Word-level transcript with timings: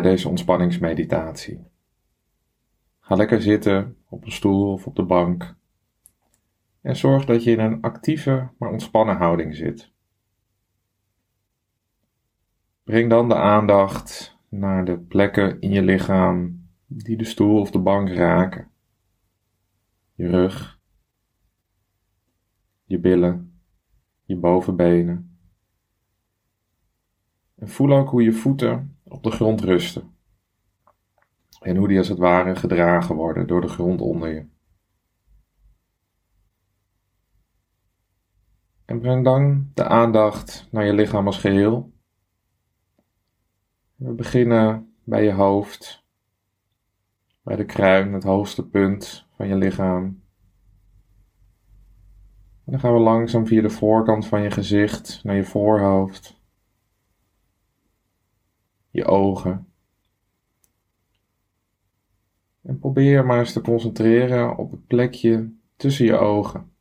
bij 0.00 0.10
deze 0.10 0.28
ontspanningsmeditatie. 0.28 1.66
Ga 3.00 3.14
lekker 3.14 3.42
zitten 3.42 3.96
op 4.08 4.24
een 4.24 4.32
stoel 4.32 4.72
of 4.72 4.86
op 4.86 4.96
de 4.96 5.02
bank 5.02 5.56
en 6.80 6.96
zorg 6.96 7.24
dat 7.24 7.44
je 7.44 7.50
in 7.50 7.60
een 7.60 7.80
actieve 7.80 8.48
maar 8.58 8.70
ontspannen 8.70 9.16
houding 9.16 9.54
zit. 9.54 9.92
Breng 12.84 13.10
dan 13.10 13.28
de 13.28 13.34
aandacht 13.34 14.38
naar 14.48 14.84
de 14.84 14.98
plekken 14.98 15.60
in 15.60 15.70
je 15.70 15.82
lichaam 15.82 16.68
die 16.86 17.16
de 17.16 17.24
stoel 17.24 17.60
of 17.60 17.70
de 17.70 17.78
bank 17.78 18.08
raken. 18.08 18.70
Je 20.14 20.28
rug, 20.28 20.80
je 22.84 22.98
billen, 22.98 23.60
je 24.24 24.36
bovenbenen. 24.36 25.38
En 27.54 27.68
voel 27.68 27.92
ook 27.92 28.08
hoe 28.08 28.22
je 28.22 28.32
voeten 28.32 28.97
op 29.08 29.22
de 29.22 29.30
grond 29.30 29.60
rusten. 29.60 30.16
En 31.60 31.76
hoe 31.76 31.88
die 31.88 31.98
als 31.98 32.08
het 32.08 32.18
ware 32.18 32.56
gedragen 32.56 33.14
worden 33.14 33.46
door 33.46 33.60
de 33.60 33.68
grond 33.68 34.00
onder 34.00 34.34
je. 34.34 34.46
En 38.84 39.00
breng 39.00 39.24
dan 39.24 39.70
de 39.74 39.84
aandacht 39.84 40.68
naar 40.70 40.84
je 40.84 40.92
lichaam 40.92 41.26
als 41.26 41.38
geheel. 41.38 41.92
We 43.94 44.12
beginnen 44.12 44.94
bij 45.04 45.24
je 45.24 45.32
hoofd, 45.32 46.04
bij 47.42 47.56
de 47.56 47.64
kruin, 47.64 48.12
het 48.12 48.22
hoogste 48.22 48.68
punt 48.68 49.26
van 49.36 49.48
je 49.48 49.56
lichaam. 49.56 50.04
En 52.64 52.74
dan 52.74 52.80
gaan 52.80 52.92
we 52.92 53.00
langzaam 53.00 53.46
via 53.46 53.62
de 53.62 53.70
voorkant 53.70 54.26
van 54.26 54.42
je 54.42 54.50
gezicht 54.50 55.20
naar 55.24 55.36
je 55.36 55.44
voorhoofd, 55.44 56.37
je 58.98 59.04
ogen. 59.04 59.66
En 62.62 62.78
probeer 62.78 63.26
maar 63.26 63.38
eens 63.38 63.52
te 63.52 63.60
concentreren 63.60 64.56
op 64.56 64.70
het 64.70 64.86
plekje 64.86 65.52
tussen 65.76 66.04
je 66.04 66.16
ogen. 66.16 66.72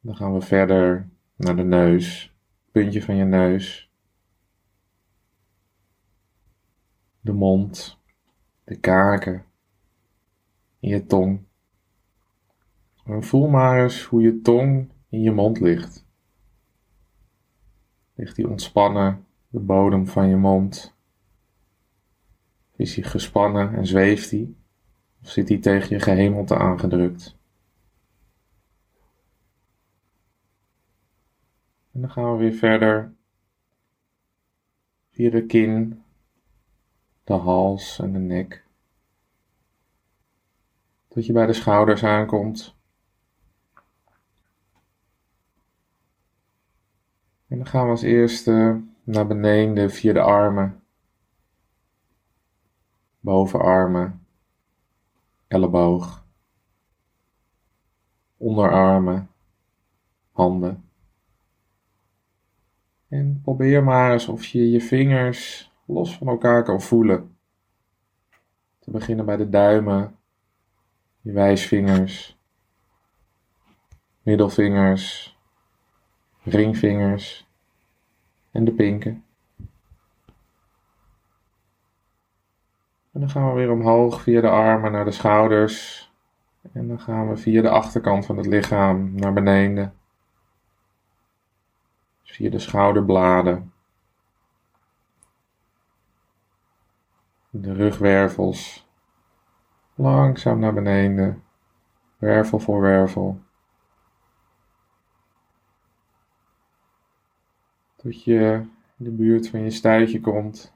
Dan 0.00 0.16
gaan 0.16 0.34
we 0.34 0.40
verder 0.40 1.08
naar 1.36 1.56
de 1.56 1.62
neus, 1.62 2.34
puntje 2.72 3.02
van 3.02 3.16
je 3.16 3.24
neus, 3.24 3.90
de 7.20 7.32
mond, 7.32 7.98
de 8.64 8.76
kaken, 8.76 9.44
je 10.78 11.06
tong. 11.06 11.44
Voel 13.04 13.48
maar 13.48 13.82
eens 13.82 14.02
hoe 14.02 14.22
je 14.22 14.40
tong 14.40 14.90
in 15.08 15.20
je 15.20 15.30
mond 15.30 15.60
ligt. 15.60 16.06
Ligt 18.14 18.36
die 18.36 18.48
ontspannen 18.48 19.26
de 19.48 19.60
bodem 19.60 20.06
van 20.06 20.28
je 20.28 20.36
mond? 20.36 20.94
Is 22.76 22.94
hij 22.94 23.04
gespannen 23.04 23.74
en 23.74 23.86
zweeft 23.86 24.30
hij? 24.30 24.54
Of 25.22 25.28
zit 25.28 25.48
hij 25.48 25.58
tegen 25.58 25.96
je 25.96 26.02
gehemelte 26.02 26.58
aangedrukt? 26.58 27.36
En 31.92 32.00
dan 32.00 32.10
gaan 32.10 32.32
we 32.32 32.38
weer 32.38 32.52
verder 32.52 33.14
via 35.10 35.30
de 35.30 35.46
kin, 35.46 36.02
de 37.24 37.32
hals 37.32 37.98
en 37.98 38.12
de 38.12 38.18
nek. 38.18 38.64
Tot 41.08 41.26
je 41.26 41.32
bij 41.32 41.46
de 41.46 41.52
schouders 41.52 42.04
aankomt. 42.04 42.73
En 47.48 47.56
dan 47.56 47.66
gaan 47.66 47.84
we 47.84 47.90
als 47.90 48.02
eerste 48.02 48.82
naar 49.02 49.26
beneden 49.26 49.90
via 49.90 50.12
de 50.12 50.20
armen, 50.20 50.82
bovenarmen, 53.20 54.26
elleboog, 55.46 56.26
onderarmen, 58.36 59.30
handen. 60.30 60.88
En 63.08 63.40
probeer 63.42 63.84
maar 63.84 64.12
eens 64.12 64.28
of 64.28 64.44
je 64.44 64.70
je 64.70 64.80
vingers 64.80 65.72
los 65.86 66.16
van 66.16 66.28
elkaar 66.28 66.62
kan 66.62 66.80
voelen. 66.80 67.36
Te 68.78 68.90
beginnen 68.90 69.24
bij 69.24 69.36
de 69.36 69.48
duimen, 69.48 70.16
je 71.20 71.32
wijsvingers, 71.32 72.38
middelvingers, 74.22 75.33
ringvingers 76.44 77.46
en 78.50 78.64
de 78.64 78.72
pinken. 78.72 79.24
En 83.12 83.20
dan 83.20 83.30
gaan 83.30 83.48
we 83.48 83.54
weer 83.54 83.70
omhoog 83.70 84.22
via 84.22 84.40
de 84.40 84.48
armen 84.48 84.92
naar 84.92 85.04
de 85.04 85.10
schouders. 85.10 86.02
En 86.72 86.88
dan 86.88 87.00
gaan 87.00 87.28
we 87.28 87.36
via 87.36 87.62
de 87.62 87.68
achterkant 87.68 88.26
van 88.26 88.36
het 88.36 88.46
lichaam 88.46 89.14
naar 89.14 89.32
beneden 89.32 89.94
via 92.34 92.50
de 92.50 92.58
schouderbladen, 92.58 93.72
de 97.50 97.72
rugwervels, 97.72 98.88
langzaam 99.94 100.58
naar 100.58 100.74
beneden, 100.74 101.42
wervel 102.18 102.58
voor 102.58 102.80
wervel. 102.80 103.40
Tot 108.04 108.24
je 108.24 108.66
in 108.98 109.04
de 109.04 109.10
buurt 109.10 109.48
van 109.48 109.60
je 109.60 109.70
stuitje 109.70 110.20
komt. 110.20 110.74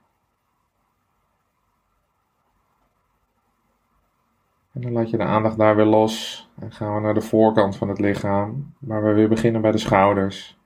En 4.73 4.81
dan 4.81 4.93
laat 4.93 5.11
je 5.11 5.17
de 5.17 5.23
aandacht 5.23 5.59
daar 5.59 5.77
weer 5.77 5.85
los 5.85 6.49
en 6.59 6.73
gaan 6.73 6.95
we 6.95 7.01
naar 7.01 7.15
de 7.15 7.21
voorkant 7.21 7.77
van 7.77 7.89
het 7.89 7.99
lichaam, 7.99 8.75
waar 8.79 9.05
we 9.05 9.13
weer 9.13 9.29
beginnen 9.29 9.61
bij 9.61 9.71
de 9.71 9.79
schouders. 9.79 10.59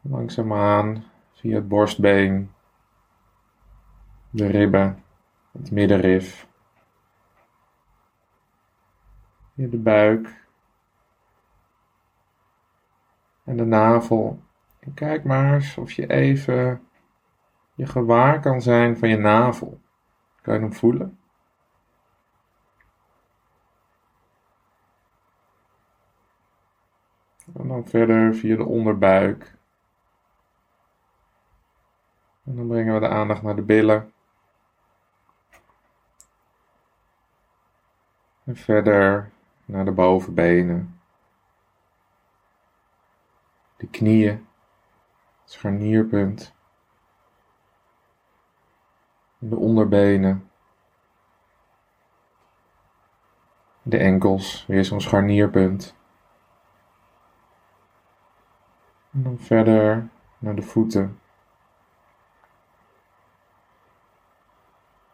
Langzaamaan 0.00 1.04
via 1.32 1.54
het 1.54 1.68
borstbeen, 1.68 2.52
de 4.30 4.46
ribben, 4.46 5.02
het 5.50 5.70
middenrif, 5.70 6.46
via 9.54 9.68
de 9.68 9.78
buik 9.78 10.41
en 13.44 13.56
de 13.56 13.64
navel. 13.64 14.42
En 14.80 14.94
kijk 14.94 15.24
maar 15.24 15.54
eens 15.54 15.78
of 15.78 15.92
je 15.92 16.06
even 16.06 16.86
je 17.74 17.86
gewaar 17.86 18.40
kan 18.40 18.62
zijn 18.62 18.96
van 18.96 19.08
je 19.08 19.16
navel. 19.16 19.80
Kan 20.42 20.54
je 20.54 20.60
hem 20.60 20.72
voelen? 20.72 21.18
En 27.54 27.68
dan 27.68 27.86
verder 27.86 28.34
via 28.34 28.56
de 28.56 28.64
onderbuik. 28.64 29.54
En 32.44 32.56
dan 32.56 32.66
brengen 32.66 32.94
we 32.94 33.00
de 33.00 33.08
aandacht 33.08 33.42
naar 33.42 33.56
de 33.56 33.62
billen. 33.62 34.12
En 38.44 38.56
verder 38.56 39.30
naar 39.64 39.84
de 39.84 39.92
bovenbenen. 39.92 41.00
De 43.82 43.88
knieën. 43.88 44.46
Het 45.42 45.52
scharnierpunt. 45.52 46.54
De 49.38 49.56
onderbenen. 49.56 50.50
De 53.82 53.98
enkels, 53.98 54.66
weer 54.66 54.84
zo'n 54.84 55.00
scharnierpunt. 55.00 55.96
En 59.12 59.22
dan 59.22 59.38
verder 59.38 60.08
naar 60.38 60.54
de 60.54 60.62
voeten. 60.62 61.20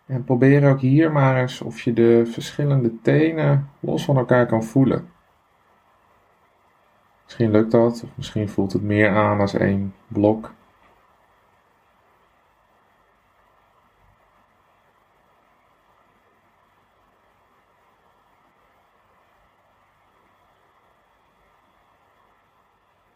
En 0.06 0.24
probeer 0.24 0.70
ook 0.70 0.80
hier 0.80 1.12
maar 1.12 1.40
eens 1.40 1.60
of 1.60 1.80
je 1.80 1.92
de 1.92 2.26
verschillende 2.26 3.00
tenen 3.00 3.70
los 3.80 4.04
van 4.04 4.16
elkaar 4.16 4.46
kan 4.46 4.64
voelen. 4.64 5.12
Misschien 7.38 7.60
lukt 7.60 7.72
dat, 7.72 8.02
of 8.04 8.16
misschien 8.16 8.48
voelt 8.48 8.72
het 8.72 8.82
meer 8.82 9.16
aan 9.16 9.40
als 9.40 9.54
één 9.54 9.94
blok. 10.08 10.52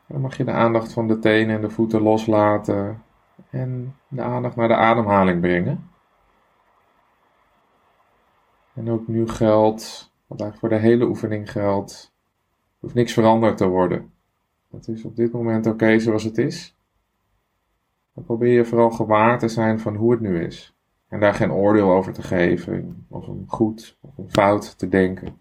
Dan 0.06 0.20
mag 0.20 0.36
je 0.36 0.44
de 0.44 0.52
aandacht 0.52 0.92
van 0.92 1.08
de 1.08 1.18
tenen 1.18 1.54
en 1.54 1.60
de 1.60 1.70
voeten 1.70 2.02
loslaten 2.02 3.02
en 3.50 3.96
de 4.08 4.22
aandacht 4.22 4.56
naar 4.56 4.68
de 4.68 4.76
ademhaling 4.76 5.40
brengen. 5.40 5.90
En 8.74 8.90
ook 8.90 9.08
nu 9.08 9.28
geldt, 9.28 10.12
wat 10.26 10.40
eigenlijk 10.40 10.58
voor 10.58 10.68
de 10.68 10.88
hele 10.88 11.04
oefening 11.04 11.50
geldt, 11.52 12.12
hoeft 12.82 12.94
niks 12.94 13.12
veranderd 13.12 13.56
te 13.56 13.66
worden. 13.66 14.10
Het 14.70 14.88
is 14.88 15.04
op 15.04 15.16
dit 15.16 15.32
moment 15.32 15.66
oké 15.66 15.98
zoals 15.98 16.24
het 16.24 16.38
is. 16.38 16.76
Dan 18.14 18.24
probeer 18.24 18.52
je 18.52 18.64
vooral 18.64 18.90
gewaar 18.90 19.38
te 19.38 19.48
zijn 19.48 19.80
van 19.80 19.96
hoe 19.96 20.10
het 20.10 20.20
nu 20.20 20.44
is. 20.44 20.74
En 21.08 21.20
daar 21.20 21.34
geen 21.34 21.52
oordeel 21.52 21.92
over 21.92 22.12
te 22.12 22.22
geven, 22.22 23.06
of 23.08 23.26
een 23.26 23.44
goed 23.46 23.96
of 24.00 24.18
een 24.18 24.30
fout 24.30 24.78
te 24.78 24.88
denken. 24.88 25.40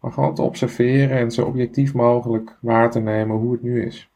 Maar 0.00 0.12
gewoon 0.12 0.34
te 0.34 0.42
observeren 0.42 1.18
en 1.18 1.30
zo 1.30 1.44
objectief 1.44 1.94
mogelijk 1.94 2.58
waar 2.60 2.90
te 2.90 3.00
nemen 3.00 3.36
hoe 3.36 3.52
het 3.52 3.62
nu 3.62 3.84
is. 3.84 4.10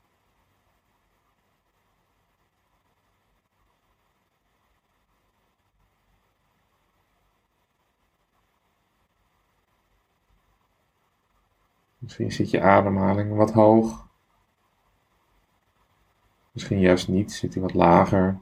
Misschien 12.07 12.33
zit 12.33 12.51
je 12.51 12.61
ademhaling 12.61 13.37
wat 13.37 13.53
hoog. 13.53 14.07
Misschien 16.53 16.81
juist 16.81 17.09
niet, 17.09 17.33
zit 17.33 17.55
hij 17.55 17.63
wat 17.63 17.75
lager. 17.75 18.39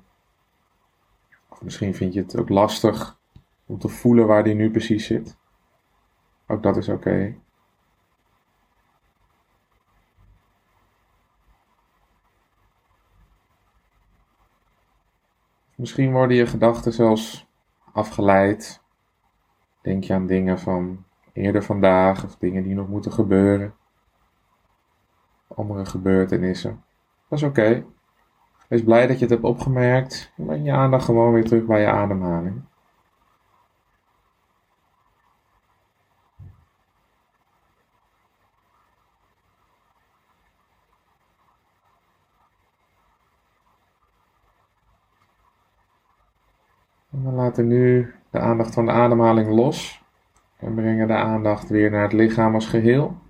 Of 1.48 1.62
misschien 1.62 1.94
vind 1.94 2.14
je 2.14 2.20
het 2.20 2.38
ook 2.38 2.48
lastig 2.48 3.18
om 3.66 3.78
te 3.78 3.88
voelen 3.88 4.26
waar 4.26 4.44
die 4.44 4.54
nu 4.54 4.70
precies 4.70 5.06
zit. 5.06 5.36
Ook 6.46 6.62
dat 6.62 6.76
is 6.76 6.88
oké. 6.88 7.36
Misschien 15.74 16.12
worden 16.12 16.36
je 16.36 16.46
gedachten 16.46 16.92
zelfs 16.92 17.46
afgeleid. 17.92 18.82
Denk 19.80 20.04
je 20.04 20.14
aan 20.14 20.26
dingen 20.26 20.58
van 20.58 21.04
eerder 21.34 21.62
vandaag 21.62 22.24
of 22.24 22.36
dingen 22.36 22.62
die 22.62 22.74
nog 22.74 22.88
moeten 22.88 23.12
gebeuren. 23.12 23.74
Andere 25.48 25.86
gebeurtenissen. 25.86 26.84
Dat 27.28 27.38
is 27.38 27.44
oké. 27.44 27.84
Wees 28.68 28.82
blij 28.84 29.06
dat 29.06 29.16
je 29.16 29.22
het 29.22 29.30
hebt 29.30 29.44
opgemerkt. 29.44 30.32
En 30.36 30.44
breng 30.46 30.64
je 30.64 30.72
aandacht 30.72 31.04
gewoon 31.04 31.32
weer 31.32 31.44
terug 31.44 31.64
bij 31.64 31.80
je 31.80 31.86
ademhaling. 31.86 32.62
En 47.10 47.24
we 47.24 47.30
laten 47.30 47.66
nu 47.66 48.14
de 48.30 48.38
aandacht 48.38 48.74
van 48.74 48.86
de 48.86 48.92
ademhaling 48.92 49.48
los. 49.48 50.03
En 50.56 50.74
brengen 50.74 51.06
de 51.06 51.16
aandacht 51.16 51.68
weer 51.68 51.90
naar 51.90 52.02
het 52.02 52.12
lichaam 52.12 52.54
als 52.54 52.66
geheel. 52.66 53.22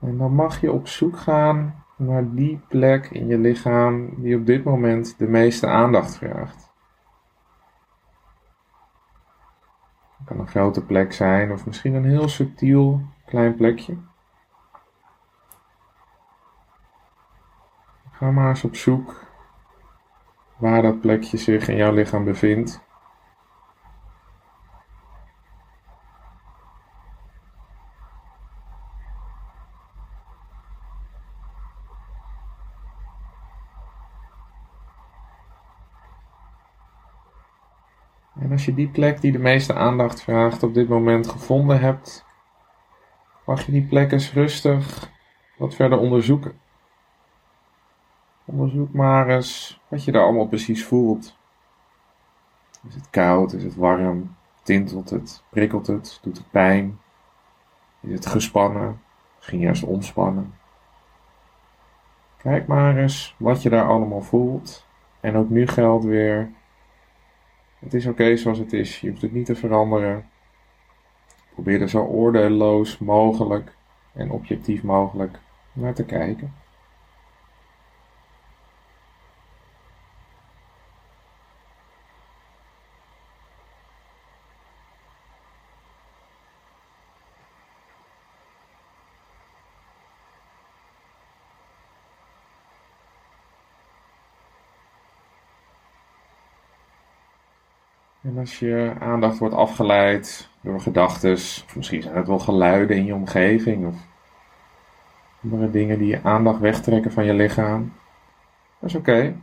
En 0.00 0.18
dan 0.18 0.34
mag 0.34 0.60
je 0.60 0.72
op 0.72 0.88
zoek 0.88 1.18
gaan 1.18 1.84
naar 1.96 2.34
die 2.34 2.60
plek 2.68 3.06
in 3.06 3.26
je 3.26 3.38
lichaam 3.38 4.22
die 4.22 4.36
op 4.36 4.46
dit 4.46 4.64
moment 4.64 5.18
de 5.18 5.28
meeste 5.28 5.66
aandacht 5.66 6.16
vraagt. 6.16 6.70
Het 10.18 10.26
kan 10.26 10.38
een 10.38 10.48
grote 10.48 10.84
plek 10.84 11.12
zijn 11.12 11.52
of 11.52 11.66
misschien 11.66 11.94
een 11.94 12.04
heel 12.04 12.28
subtiel 12.28 13.00
klein 13.26 13.54
plekje. 13.54 13.96
Ga 18.10 18.30
maar 18.30 18.48
eens 18.48 18.64
op 18.64 18.76
zoek 18.76 19.30
waar 20.56 20.82
dat 20.82 21.00
plekje 21.00 21.36
zich 21.36 21.68
in 21.68 21.76
jouw 21.76 21.92
lichaam 21.92 22.24
bevindt. 22.24 22.84
Als 38.62 38.70
je 38.70 38.82
die 38.82 38.92
plek 38.92 39.20
die 39.20 39.32
de 39.32 39.38
meeste 39.38 39.74
aandacht 39.74 40.22
vraagt 40.22 40.62
op 40.62 40.74
dit 40.74 40.88
moment 40.88 41.28
gevonden 41.28 41.80
hebt, 41.80 42.24
mag 43.46 43.66
je 43.66 43.72
die 43.72 43.86
plek 43.86 44.12
eens 44.12 44.32
rustig 44.32 45.10
wat 45.56 45.74
verder 45.74 45.98
onderzoeken. 45.98 46.60
Onderzoek 48.44 48.92
maar 48.92 49.28
eens 49.28 49.80
wat 49.88 50.04
je 50.04 50.12
daar 50.12 50.22
allemaal 50.22 50.46
precies 50.46 50.84
voelt. 50.84 51.36
Is 52.88 52.94
het 52.94 53.10
koud? 53.10 53.52
Is 53.52 53.62
het 53.62 53.76
warm? 53.76 54.36
Tintelt 54.62 55.10
het? 55.10 55.42
Prikkelt 55.50 55.86
het? 55.86 56.18
Doet 56.22 56.36
het 56.36 56.50
pijn? 56.50 56.98
Is 58.00 58.12
het 58.12 58.26
gespannen? 58.26 59.00
Misschien 59.36 59.60
juist 59.60 59.82
ontspannen? 59.82 60.54
Kijk 62.36 62.66
maar 62.66 62.96
eens 62.96 63.34
wat 63.38 63.62
je 63.62 63.70
daar 63.70 63.86
allemaal 63.86 64.22
voelt. 64.22 64.86
En 65.20 65.36
ook 65.36 65.50
nu 65.50 65.66
geldt 65.66 66.04
weer 66.04 66.52
het 67.82 67.94
is 67.94 68.06
oké 68.06 68.36
zoals 68.36 68.58
het 68.58 68.72
is. 68.72 69.00
Je 69.00 69.08
hoeft 69.10 69.22
het 69.22 69.32
niet 69.32 69.46
te 69.46 69.54
veranderen. 69.54 70.24
Probeer 71.52 71.80
er 71.80 71.88
zo 71.88 72.04
oordeelloos 72.04 72.98
mogelijk 72.98 73.74
en 74.12 74.30
objectief 74.30 74.82
mogelijk 74.82 75.38
naar 75.72 75.94
te 75.94 76.04
kijken. 76.04 76.52
En 98.22 98.38
als 98.38 98.58
je 98.58 98.94
aandacht 98.98 99.38
wordt 99.38 99.54
afgeleid 99.54 100.48
door 100.60 100.80
gedachten, 100.80 101.32
of 101.32 101.76
misschien 101.76 102.02
zijn 102.02 102.16
het 102.16 102.26
wel 102.26 102.38
geluiden 102.38 102.96
in 102.96 103.04
je 103.04 103.14
omgeving, 103.14 103.86
of 103.86 103.94
andere 105.42 105.70
dingen 105.70 105.98
die 105.98 106.08
je 106.08 106.22
aandacht 106.22 106.60
wegtrekken 106.60 107.12
van 107.12 107.24
je 107.24 107.34
lichaam, 107.34 107.92
dat 108.78 108.90
is 108.90 108.96
oké. 108.96 109.34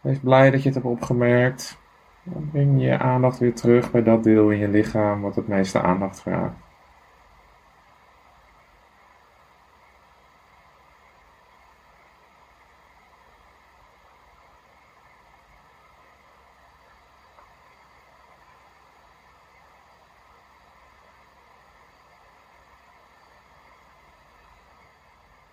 Wees 0.00 0.18
blij 0.18 0.50
dat 0.50 0.60
je 0.62 0.66
het 0.66 0.74
hebt 0.74 0.88
opgemerkt. 0.88 1.80
Dan 2.22 2.48
breng 2.50 2.82
je 2.82 2.98
aandacht 2.98 3.38
weer 3.38 3.54
terug 3.54 3.90
bij 3.90 4.02
dat 4.02 4.24
deel 4.24 4.50
in 4.50 4.58
je 4.58 4.68
lichaam 4.68 5.20
wat 5.20 5.36
het 5.36 5.48
meeste 5.48 5.80
aandacht 5.80 6.20
vraagt. 6.20 6.54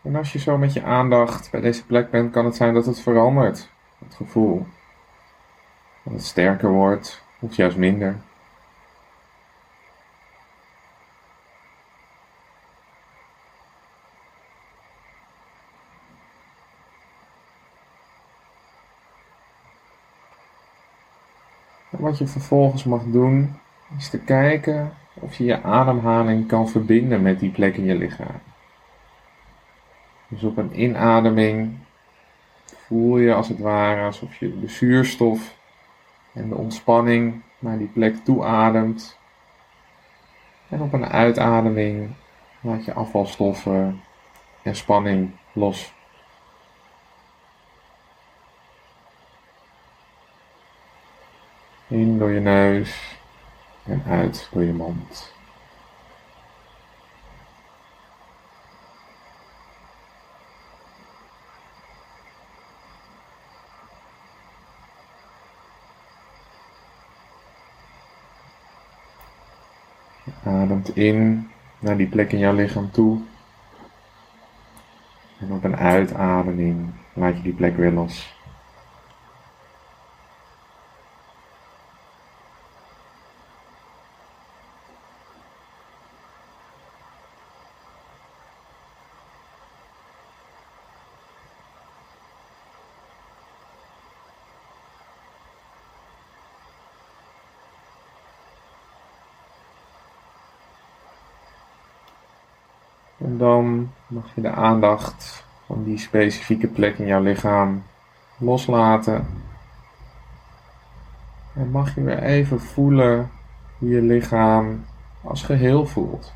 En 0.09 0.15
als 0.15 0.33
je 0.33 0.39
zo 0.39 0.57
met 0.57 0.73
je 0.73 0.83
aandacht 0.83 1.51
bij 1.51 1.61
deze 1.61 1.85
plek 1.85 2.11
bent, 2.11 2.31
kan 2.31 2.45
het 2.45 2.55
zijn 2.55 2.73
dat 2.73 2.85
het 2.85 2.99
verandert. 2.99 3.69
Het 4.05 4.15
gevoel. 4.15 4.65
Dat 6.03 6.13
het 6.13 6.23
sterker 6.23 6.69
wordt, 6.69 7.23
of 7.39 7.55
juist 7.55 7.77
minder. 7.77 8.15
En 21.89 21.99
wat 21.99 22.17
je 22.17 22.27
vervolgens 22.27 22.83
mag 22.83 23.03
doen, 23.03 23.55
is 23.97 24.09
te 24.09 24.19
kijken 24.19 24.93
of 25.13 25.35
je 25.35 25.43
je 25.43 25.63
ademhaling 25.63 26.47
kan 26.47 26.69
verbinden 26.69 27.21
met 27.21 27.39
die 27.39 27.51
plek 27.51 27.77
in 27.77 27.85
je 27.85 27.95
lichaam. 27.95 28.48
Dus 30.29 30.43
op 30.43 30.57
een 30.57 30.81
inademing 30.81 31.77
voel 32.65 33.17
je 33.17 33.33
als 33.33 33.47
het 33.47 33.59
ware 33.59 34.05
alsof 34.05 34.35
je 34.35 34.59
de 34.59 34.67
zuurstof 34.67 35.55
en 36.33 36.49
de 36.49 36.55
ontspanning 36.55 37.41
naar 37.59 37.77
die 37.77 37.87
plek 37.87 38.15
toe 38.15 38.45
ademt. 38.45 39.17
En 40.69 40.81
op 40.81 40.93
een 40.93 41.05
uitademing 41.05 42.15
laat 42.61 42.85
je 42.85 42.93
afvalstoffen 42.93 44.01
en 44.61 44.75
spanning 44.75 45.31
los. 45.53 45.93
In 51.87 52.17
door 52.17 52.29
je 52.29 52.39
neus 52.39 53.17
en 53.85 54.03
uit 54.07 54.49
door 54.51 54.63
je 54.63 54.73
mond. 54.73 55.38
in 70.87 71.49
naar 71.79 71.97
die 71.97 72.07
plek 72.07 72.31
in 72.31 72.39
jouw 72.39 72.53
lichaam 72.53 72.91
toe. 72.91 73.19
En 75.39 75.51
op 75.51 75.63
een 75.63 75.75
uitademing 75.75 76.89
laat 77.13 77.35
je 77.35 77.41
die 77.41 77.53
plek 77.53 77.77
weer 77.77 77.91
los. 77.91 78.38
Dan 103.37 103.91
mag 104.07 104.35
je 104.35 104.41
de 104.41 104.51
aandacht 104.51 105.45
van 105.65 105.83
die 105.83 105.97
specifieke 105.97 106.67
plek 106.67 106.97
in 106.97 107.05
jouw 107.05 107.21
lichaam 107.21 107.83
loslaten. 108.37 109.27
En 111.53 111.71
mag 111.71 111.95
je 111.95 112.01
weer 112.01 112.23
even 112.23 112.61
voelen 112.61 113.31
hoe 113.77 113.89
je 113.89 114.01
lichaam 114.01 114.85
als 115.21 115.43
geheel 115.43 115.85
voelt. 115.85 116.33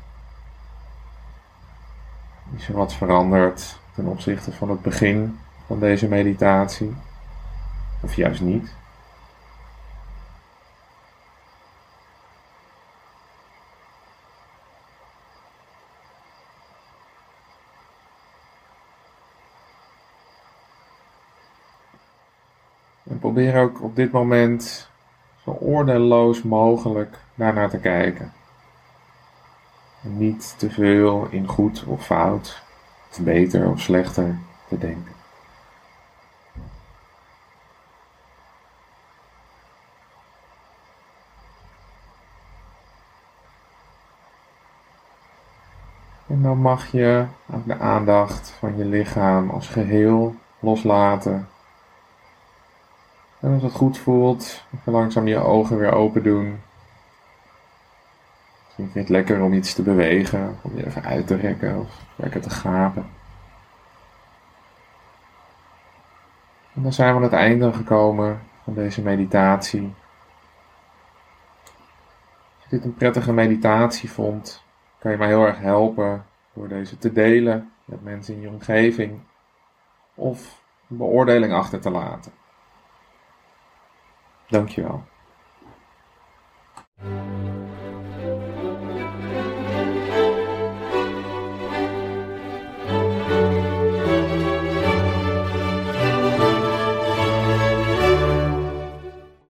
Is 2.56 2.68
er 2.68 2.74
wat 2.74 2.94
veranderd 2.94 3.78
ten 3.94 4.06
opzichte 4.06 4.52
van 4.52 4.70
het 4.70 4.82
begin 4.82 5.38
van 5.66 5.80
deze 5.80 6.08
meditatie? 6.08 6.94
Of 8.02 8.14
juist 8.14 8.40
niet? 8.40 8.74
En 23.04 23.18
probeer 23.34 23.60
ook 23.62 23.82
op 23.82 23.96
dit 23.96 24.12
moment 24.12 24.90
zo 25.42 25.50
oordeelloos 25.50 26.42
mogelijk 26.42 27.18
daarnaar 27.34 27.70
te 27.70 27.78
kijken. 27.78 28.32
En 30.02 30.18
niet 30.18 30.54
te 30.58 30.70
veel 30.70 31.26
in 31.30 31.48
goed 31.48 31.84
of 31.86 32.04
fout, 32.04 32.62
beter 33.20 33.68
of 33.68 33.80
slechter 33.80 34.38
te 34.68 34.78
denken. 34.78 35.12
En 46.26 46.42
dan 46.42 46.58
mag 46.58 46.92
je 46.92 47.26
ook 47.52 47.66
de 47.66 47.78
aandacht 47.78 48.50
van 48.50 48.76
je 48.76 48.84
lichaam 48.84 49.50
als 49.50 49.68
geheel 49.68 50.34
loslaten 50.58 51.48
en 53.44 53.52
als 53.52 53.62
het 53.62 53.72
goed 53.72 53.98
voelt, 53.98 54.64
langzaam 54.84 55.26
je 55.26 55.38
ogen 55.38 55.76
weer 55.76 55.92
open 55.92 56.22
doen. 56.22 56.60
Misschien 58.64 58.90
vind 58.90 58.92
je 58.92 58.98
het 58.98 59.08
lekker 59.08 59.42
om 59.42 59.52
iets 59.52 59.74
te 59.74 59.82
bewegen, 59.82 60.58
om 60.62 60.76
je 60.76 60.86
even 60.86 61.04
uit 61.04 61.26
te 61.26 61.36
rekken 61.36 61.80
of 61.80 62.00
lekker 62.16 62.40
te 62.40 62.50
gapen. 62.50 63.06
En 66.74 66.82
dan 66.82 66.92
zijn 66.92 67.10
we 67.10 67.16
aan 67.16 67.22
het 67.22 67.32
einde 67.32 67.72
gekomen 67.72 68.40
van 68.62 68.74
deze 68.74 69.02
meditatie. 69.02 69.94
Als 72.54 72.64
je 72.68 72.76
dit 72.76 72.84
een 72.84 72.94
prettige 72.94 73.32
meditatie 73.32 74.10
vond, 74.10 74.62
kan 74.98 75.10
je 75.10 75.16
mij 75.16 75.28
heel 75.28 75.46
erg 75.46 75.58
helpen 75.58 76.24
door 76.52 76.68
deze 76.68 76.98
te 76.98 77.12
delen 77.12 77.72
met 77.84 78.02
mensen 78.02 78.34
in 78.34 78.40
je 78.40 78.48
omgeving 78.48 79.20
of 80.14 80.62
een 80.90 80.96
beoordeling 80.96 81.52
achter 81.52 81.80
te 81.80 81.90
laten. 81.90 82.32
Dankjewel. 84.54 85.02